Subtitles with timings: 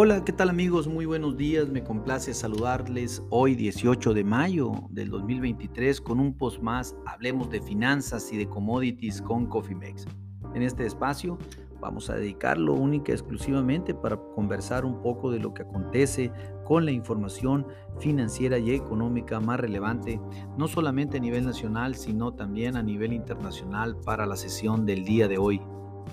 [0.00, 0.86] Hola, ¿qué tal amigos?
[0.86, 6.62] Muy buenos días, me complace saludarles hoy 18 de mayo del 2023 con un post
[6.62, 10.06] más, hablemos de finanzas y de commodities con CoffeeMex.
[10.54, 11.36] En este espacio
[11.80, 16.30] vamos a dedicarlo única y exclusivamente para conversar un poco de lo que acontece
[16.64, 17.66] con la información
[17.98, 20.20] financiera y económica más relevante,
[20.56, 25.26] no solamente a nivel nacional, sino también a nivel internacional para la sesión del día
[25.26, 25.60] de hoy.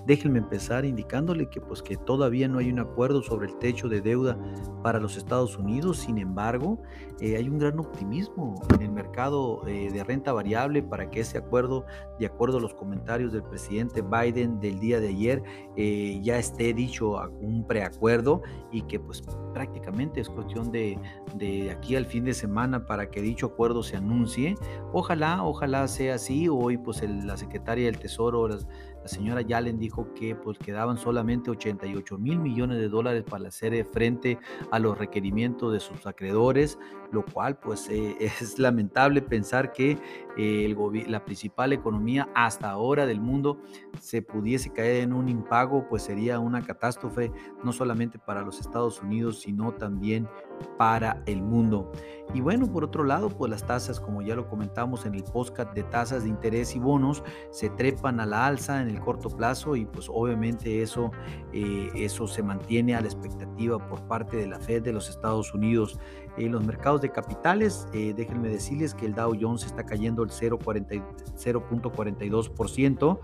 [0.06, 4.02] Déjenme empezar indicándole que pues que todavía no hay un acuerdo sobre el techo de
[4.02, 4.38] deuda
[4.84, 6.80] para los Estados Unidos, sin embargo,
[7.20, 11.38] eh, hay un gran optimismo en el mercado eh, de renta variable para que ese
[11.38, 11.86] acuerdo,
[12.20, 15.44] de acuerdo a los comentarios del presidente Biden del día de ayer,
[15.76, 19.24] eh, ya esté dicho un preacuerdo y que pues
[19.54, 21.00] prácticamente es cuestión de,
[21.36, 24.56] de aquí al fin de semana para que dicho acuerdo se anuncie.
[24.94, 26.48] Ojalá, ojalá sea así.
[26.50, 28.48] Hoy pues la secretaria del Tesoro,
[29.06, 33.86] la señora Yellen dijo que pues quedaban solamente 88 mil millones de dólares para hacer
[33.86, 34.40] frente
[34.72, 36.80] a los requerimientos de sus acreedores,
[37.12, 40.00] lo cual pues eh, es lamentable pensar que
[40.38, 40.76] eh, el
[41.08, 43.60] la principal economía hasta ahora del mundo
[44.00, 47.32] se pudiese caer en un impago, pues sería una catástrofe
[47.64, 50.28] no solamente para los Estados Unidos, sino también
[50.78, 51.92] para el mundo.
[52.34, 55.74] Y bueno, por otro lado, pues las tasas, como ya lo comentamos en el podcast
[55.74, 59.76] de tasas de interés y bonos, se trepan a la alza en el corto plazo
[59.76, 61.12] y pues obviamente eso,
[61.54, 65.54] eh, eso se mantiene a la expectativa por parte de la Fed de los Estados
[65.54, 66.00] Unidos.
[66.38, 70.32] En los mercados de capitales, eh, déjenme decirles que el Dow Jones está cayendo el
[70.32, 73.20] 0.42%.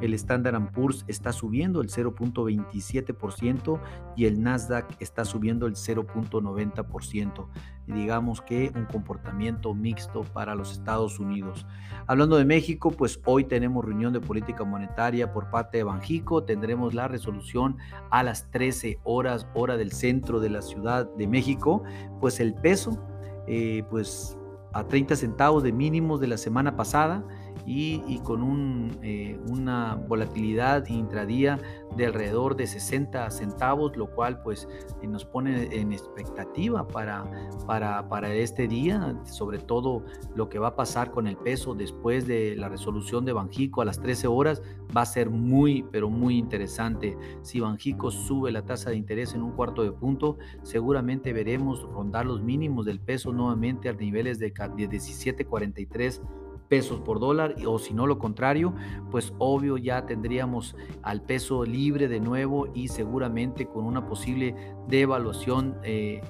[0.00, 3.80] El Standard Poor's está subiendo el 0.27%
[4.16, 7.46] y el Nasdaq está subiendo el 0.90%.
[7.86, 11.66] Digamos que un comportamiento mixto para los Estados Unidos.
[12.06, 16.44] Hablando de México, pues hoy tenemos reunión de política monetaria por parte de Banjico.
[16.44, 17.76] Tendremos la resolución
[18.10, 21.82] a las 13 horas, hora del centro de la Ciudad de México.
[22.20, 22.98] Pues el peso,
[23.46, 24.38] eh, pues
[24.72, 27.24] a 30 centavos de mínimos de la semana pasada
[27.66, 31.58] y, con eh, una volatilidad intradía
[31.96, 34.68] de alrededor de 60 centavos, lo cual pues
[35.02, 37.24] eh, nos pone en expectativa para,
[37.66, 40.04] para, para este día, sobre todo
[40.34, 43.84] lo que va a pasar con el peso después de la resolución de Banjico a
[43.84, 44.62] las 13 horas,
[44.94, 47.16] va a ser muy, pero muy interesante.
[47.42, 52.26] Si Banjico sube la tasa de interés en un cuarto de punto, seguramente veremos rondar
[52.26, 56.20] los mínimos del peso nuevamente a niveles de 17.43
[56.68, 58.74] pesos por dólar o si no lo contrario,
[59.10, 64.54] pues obvio ya tendríamos al peso libre de nuevo y seguramente con una posible
[64.88, 66.20] devaluación eh,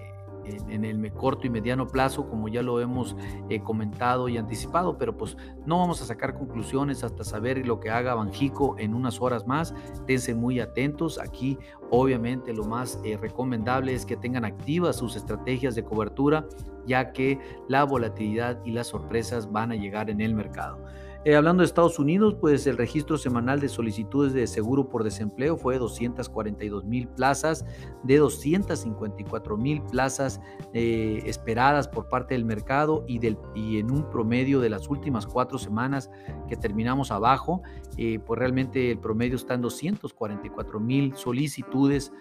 [0.44, 3.16] en el corto y mediano plazo, como ya lo hemos
[3.49, 7.91] eh, comentado y anticipado, pero pues no vamos a sacar conclusiones hasta saber lo que
[7.91, 9.75] haga Banjico en unas horas más.
[10.06, 11.19] Tense muy atentos.
[11.19, 11.59] Aquí,
[11.91, 16.47] obviamente, lo más eh, recomendable es que tengan activas sus estrategias de cobertura,
[16.87, 17.38] ya que
[17.69, 20.78] la volatilidad y las sorpresas van a llegar en el mercado.
[21.27, 25.57] Eh, hablando de Estados Unidos, pues el registro semanal de solicitudes de seguro por desempleo
[25.57, 27.65] fue 242 mil plazas,
[28.03, 30.39] de 254 mil plazas
[30.75, 35.27] eh, esperadas por parte del mercado y, del, y en un promedio de las últimas
[35.27, 36.11] cuatro semanas
[36.47, 37.62] que terminamos abajo,
[37.97, 42.12] eh, pues realmente el promedio está en 244 mil solicitudes.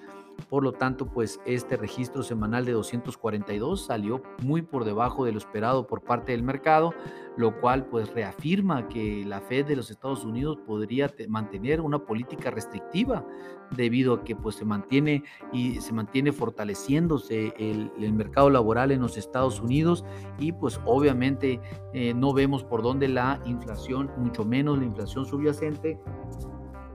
[0.49, 5.37] Por lo tanto, pues este registro semanal de 242 salió muy por debajo de lo
[5.37, 6.93] esperado por parte del mercado,
[7.37, 12.51] lo cual pues reafirma que la Fed de los Estados Unidos podría mantener una política
[12.51, 13.25] restrictiva
[13.71, 19.17] debido a que pues se mantiene y se mantiene fortaleciéndose el, mercado laboral en los
[19.17, 20.05] Estados Unidos
[20.37, 21.59] y pues obviamente
[21.93, 25.99] eh, no vemos por dónde la inflación, mucho menos la inflación subyacente,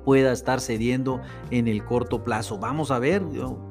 [0.08, 1.20] pueda estar cediendo
[1.50, 2.56] en el corto plazo.
[2.56, 3.22] Vamos a ver,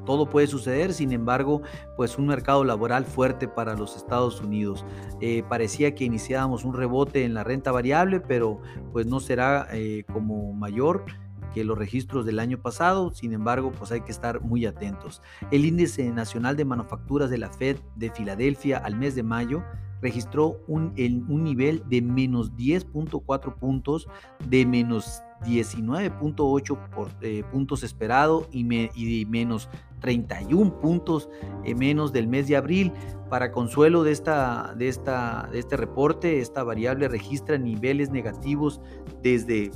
[0.06, 1.62] todo puede suceder, sin embargo,
[1.96, 4.84] pues un mercado laboral fuerte para los Estados Unidos.
[5.20, 8.60] Eh, parecía que iniciábamos un rebote en la renta variable, pero
[8.92, 11.06] pues no será eh, como mayor
[11.52, 15.20] que los registros del año pasado, sin embargo, pues hay que estar muy atentos.
[15.50, 19.64] El índice nacional de manufacturas de la Fed de Filadelfia al mes de mayo
[20.00, 20.94] registró un,
[21.28, 24.08] un nivel de menos 10.4 puntos,
[24.48, 29.68] de menos 19.8 eh, puntos esperado y, y, menos
[30.00, 31.28] 31 puntos
[31.64, 32.92] eh, menos del mes de abril.
[33.28, 38.80] Para consuelo de, esta, de, esta, de este reporte, esta variable registra niveles negativos
[39.22, 39.70] desde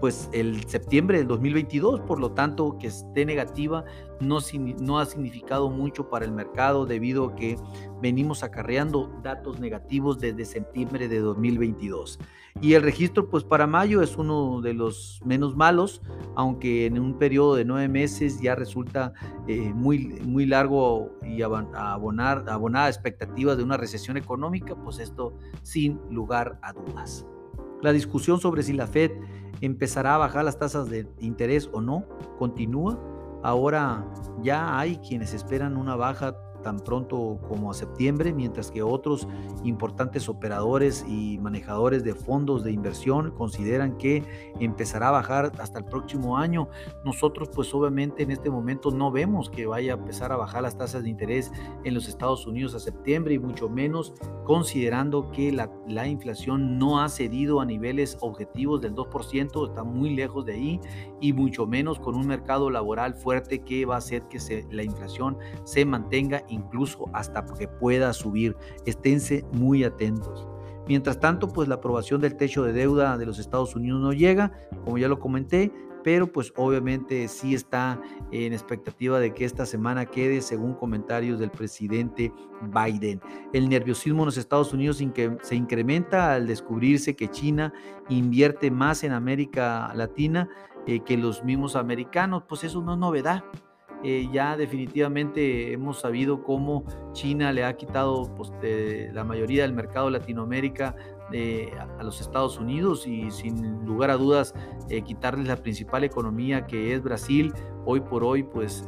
[0.00, 3.84] pues el septiembre del 2022, por lo tanto que esté negativa
[4.20, 4.38] no,
[4.80, 7.56] no ha significado mucho para el mercado debido a que
[8.00, 12.18] venimos acarreando datos negativos desde septiembre de 2022.
[12.60, 16.02] Y el registro, pues para mayo es uno de los menos malos,
[16.34, 19.12] aunque en un periodo de nueve meses ya resulta
[19.46, 26.00] eh, muy, muy largo y abonar, abonada expectativas de una recesión económica, pues esto sin
[26.10, 27.24] lugar a dudas.
[27.82, 29.12] La discusión sobre si la Fed
[29.60, 32.04] empezará a bajar las tasas de interés o no
[32.38, 32.98] continúa.
[33.42, 34.04] Ahora
[34.42, 39.26] ya hay quienes esperan una baja tan pronto como a septiembre, mientras que otros
[39.64, 44.24] importantes operadores y manejadores de fondos de inversión consideran que
[44.60, 46.68] empezará a bajar hasta el próximo año.
[47.04, 50.76] Nosotros pues obviamente en este momento no vemos que vaya a empezar a bajar las
[50.76, 51.52] tasas de interés
[51.84, 54.14] en los Estados Unidos a septiembre y mucho menos
[54.44, 60.14] considerando que la, la inflación no ha cedido a niveles objetivos del 2%, está muy
[60.14, 60.80] lejos de ahí
[61.20, 64.38] y mucho menos con un mercado laboral fuerte que va a hacer que
[64.70, 68.56] la inflación se mantenga incluso hasta que pueda subir.
[68.86, 70.46] Esténse muy atentos.
[70.86, 74.52] Mientras tanto, pues la aprobación del techo de deuda de los Estados Unidos no llega,
[74.84, 75.70] como ya lo comenté,
[76.02, 78.00] pero pues obviamente sí está
[78.30, 83.20] en expectativa de que esta semana quede según comentarios del presidente Biden.
[83.52, 85.02] El nerviosismo en los Estados Unidos
[85.42, 87.74] se incrementa al descubrirse que China
[88.08, 90.48] invierte más en América Latina
[90.86, 93.44] eh, que los mismos americanos, pues eso no es novedad.
[94.04, 98.52] Eh, ya definitivamente hemos sabido cómo China le ha quitado pues,
[99.12, 100.94] la mayoría del mercado Latinoamérica
[101.32, 104.54] eh, a, los Estados Unidos y sin lugar a dudas
[104.88, 107.52] eh, quitarles la principal economía que es Brasil.
[107.84, 108.86] Hoy por hoy pues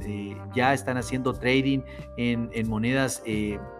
[0.54, 1.80] ya están haciendo trading
[2.18, 3.22] en, monedas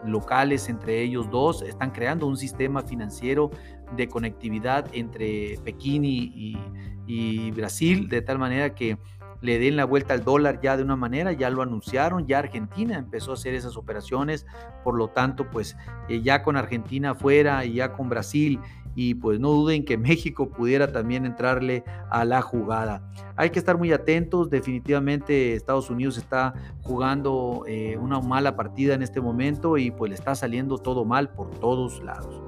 [0.04, 3.50] locales entre ellos dos, están creando un sistema financiero
[3.96, 8.96] de conectividad entre Pekín y Brasil de tal manera que
[9.40, 12.98] le den la vuelta al dólar ya de una manera, ya lo anunciaron, ya Argentina
[12.98, 14.46] empezó a hacer esas operaciones,
[14.84, 15.76] por lo tanto, pues
[16.08, 18.60] eh, ya con Argentina afuera y ya con Brasil
[18.94, 23.02] y pues no duden que México pudiera también entrarle a la jugada.
[23.36, 29.02] Hay que estar muy atentos, definitivamente Estados Unidos está jugando eh, una mala partida en
[29.02, 32.42] este momento y pues le está saliendo todo mal por todos lados.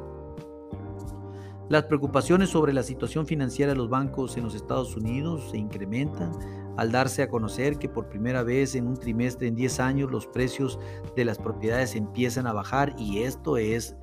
[1.68, 6.32] Las preocupaciones sobre la situación financiera de los bancos en los Estados Unidos se incrementan
[6.76, 10.26] al darse a conocer que por primera vez en un trimestre en 10 años los
[10.26, 10.78] precios
[11.16, 13.96] de las propiedades empiezan a bajar y esto es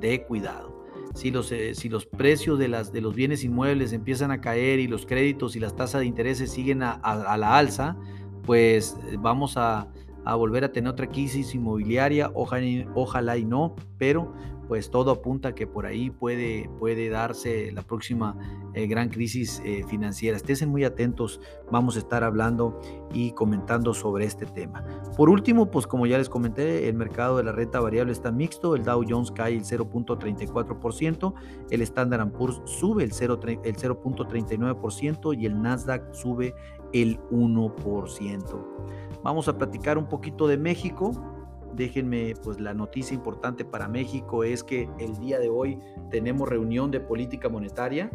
[0.00, 0.82] de cuidado.
[1.14, 4.80] Si los, eh, si los precios de, las, de los bienes inmuebles empiezan a caer
[4.80, 6.98] y los créditos y las tasas de interés siguen a,
[7.36, 7.96] la alza,
[8.44, 9.88] pues eh, vamos a,
[10.24, 14.32] a, volver a tener otra crisis inmobiliaria, ojalá, ojalá y no, pero
[14.72, 18.38] pues todo apunta que por ahí puede, puede darse la próxima
[18.72, 20.34] eh, gran crisis eh, financiera.
[20.34, 22.80] Estén muy atentos, vamos a estar hablando
[23.12, 24.82] y comentando sobre este tema.
[25.14, 28.74] Por último, pues como ya les comenté, el mercado de la renta variable está mixto,
[28.74, 31.34] el Dow Jones cae el 0.34%,
[31.70, 36.54] el Standard Poor's sube el 0.39% y el Nasdaq sube
[36.92, 39.22] el 1%.
[39.22, 41.12] Vamos a platicar un poquito de México
[41.74, 45.78] déjenme, pues la noticia importante para México es que el día de hoy
[46.10, 48.10] tenemos reunión de política monetaria.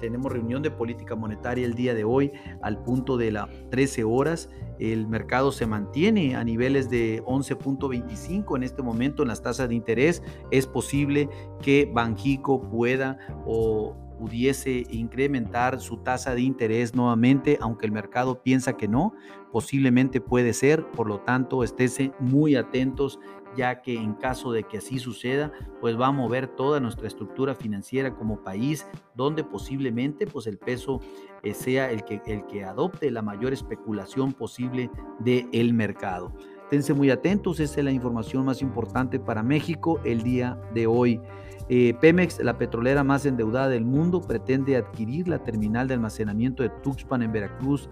[0.00, 2.32] Tenemos reunión de política monetaria el día de hoy
[2.62, 4.48] al punto de las 13 horas.
[4.78, 9.74] El mercado se mantiene a niveles de 11.25 en este momento en las tasas de
[9.74, 10.22] interés.
[10.52, 11.28] Es posible
[11.60, 18.76] que Banjico pueda o pudiese incrementar su tasa de interés nuevamente, aunque el mercado piensa
[18.76, 19.14] que no,
[19.52, 23.18] posiblemente puede ser, por lo tanto, estése muy atentos
[23.56, 27.54] ya que en caso de que así suceda, pues va a mover toda nuestra estructura
[27.54, 31.00] financiera como país, donde posiblemente pues el peso
[31.42, 36.32] eh, sea el que, el que adopte la mayor especulación posible del el mercado.
[36.68, 41.18] Esténse muy atentos, esa es la información más importante para México el día de hoy.
[41.70, 46.68] Eh, Pemex, la petrolera más endeudada del mundo, pretende adquirir la terminal de almacenamiento de
[46.68, 47.88] Tuxpan en Veracruz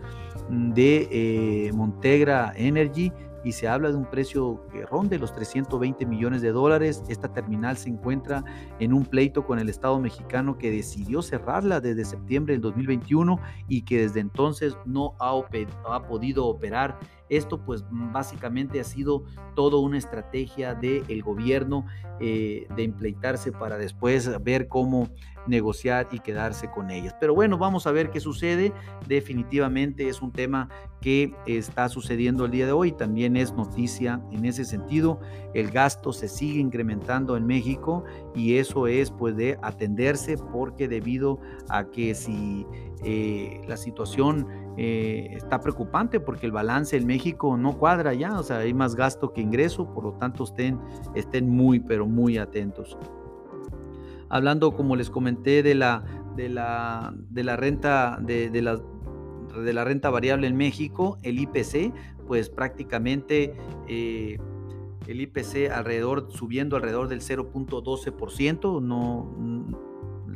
[0.51, 3.11] mm, de eh, Montegra Energy
[3.47, 7.03] y se habla de un precio que ronde los 320 millones de dólares.
[7.09, 8.45] Esta terminal se encuentra
[8.81, 13.83] en un pleito con el Estado mexicano que decidió cerrarla desde septiembre del 2021 y
[13.83, 20.75] que desde entonces no ha podido operar Esto pues básicamente ha sido toda una estrategia
[20.75, 21.87] del gobierno
[22.21, 25.09] eh, de impleitarse para después ver cómo
[25.47, 27.15] negociar y quedarse con ellas.
[27.21, 28.73] Pero bueno, vamos a ver qué sucede.
[29.07, 30.69] Definitivamente es un tema
[31.01, 32.93] que está sucediendo el día de hoy.
[32.93, 35.21] También es noticia en ese sentido.
[35.55, 38.05] El gasto se sigue incrementando en México
[38.35, 42.67] y eso es pues de atenderse porque debido a que si
[43.05, 44.47] eh, la situación
[44.79, 47.16] eh, está preocupante porque el balance en México
[47.59, 50.81] no cuadra ya, o sea, hay más gasto que ingreso, por lo tanto estén,
[51.15, 52.97] estén muy, pero muy atentos.
[54.29, 56.05] Hablando, como les comenté, de la,
[56.35, 58.81] de la, de la renta, de, de, la,
[59.65, 61.93] de la renta variable en México, el IPC,
[62.27, 63.55] pues prácticamente
[63.89, 64.39] eh,
[65.07, 69.31] el IPC alrededor, subiendo alrededor del 0.12%, no,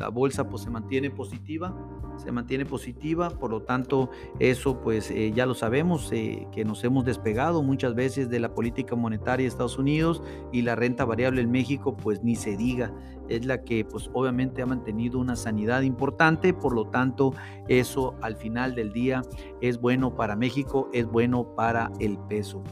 [0.00, 1.74] la bolsa pues se mantiene positiva
[2.20, 6.84] se mantiene positiva, por lo tanto eso pues eh, ya lo sabemos, eh, que nos
[6.84, 11.40] hemos despegado muchas veces de la política monetaria de Estados Unidos y la renta variable
[11.40, 12.92] en México pues ni se diga,
[13.28, 17.32] es la que pues obviamente ha mantenido una sanidad importante, por lo tanto
[17.68, 19.22] eso al final del día
[19.60, 22.62] es bueno para México, es bueno para el peso.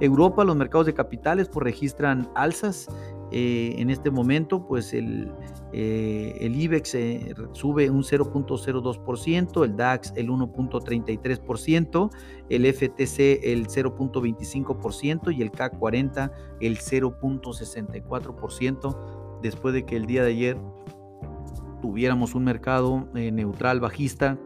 [0.00, 2.88] Europa, los mercados de capitales pues registran alzas,
[3.30, 5.30] eh, en este momento, pues el,
[5.72, 6.96] eh, el IBEX
[7.52, 12.10] sube un 0.02%, el DAX el 1.33%,
[12.48, 20.30] el FTC el 0.25% y el K40 el 0.64%, después de que el día de
[20.30, 20.56] ayer
[21.82, 24.38] tuviéramos un mercado eh, neutral bajista,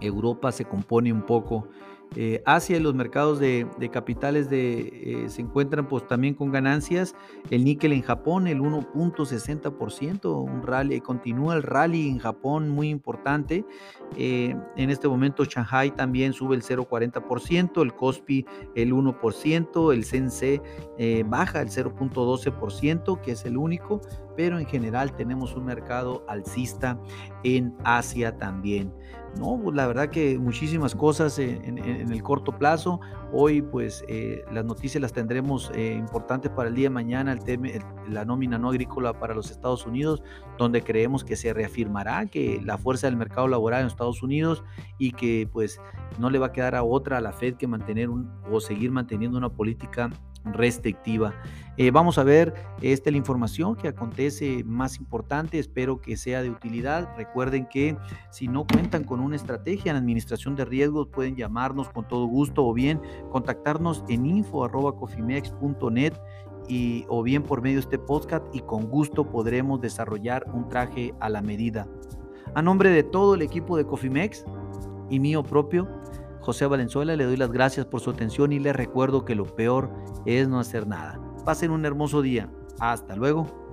[0.00, 1.68] Europa se compone un poco
[2.14, 7.14] eh, Asia y los mercados de, capitales eh, se encuentran pues también con ganancias.
[7.50, 13.64] El níquel en Japón, el 1.60%, un rally, continúa el rally en Japón muy importante.
[14.16, 20.62] Eh, en este momento Shanghai también sube el 0.40%, el Kospi el 1%, el Sense
[21.26, 24.00] baja el 0.12%, que es el único,
[24.36, 26.98] pero en general tenemos un mercado alcista
[27.42, 28.92] en Asia también.
[29.38, 33.00] No, pues, la verdad que muchísimas cosas en, el corto plazo.
[33.32, 37.40] Hoy pues eh, las noticias las tendremos eh, importantes para el día de mañana, el
[37.40, 37.68] tema,
[38.08, 40.22] la nómina no agrícola para los Estados Unidos,
[40.58, 44.64] donde creemos que se reafirmará que la fuerza del mercado laboral en Estados Unidos
[44.98, 45.80] y que pues
[46.18, 48.90] no le va a quedar a otra a la Fed que mantener un, o seguir
[48.90, 50.10] manteniendo una política
[50.52, 51.34] restrictiva.
[51.78, 57.08] Eh, vamos a ver esta información que acontece más importante, espero que sea de utilidad.
[57.16, 57.96] Recuerden que
[58.30, 62.66] si no cuentan con una estrategia en administración de riesgos, pueden llamarnos con todo gusto
[62.66, 63.00] o bien
[63.30, 66.14] contactarnos en info.cofimex.net
[66.68, 71.14] y, o bien por medio de este podcast y con gusto podremos desarrollar un traje
[71.20, 71.86] a la medida.
[72.54, 74.44] A nombre de todo el equipo de Cofimex
[75.10, 75.88] y mío propio,
[76.46, 79.90] José Valenzuela, le doy las gracias por su atención y le recuerdo que lo peor
[80.26, 81.20] es no hacer nada.
[81.44, 82.48] Pasen un hermoso día.
[82.78, 83.65] Hasta luego.